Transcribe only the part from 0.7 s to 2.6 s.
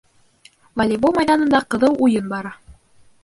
Волейбол майҙанында ҡыҙыу уйын бара.